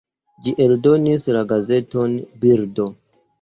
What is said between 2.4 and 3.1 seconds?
"Birdo".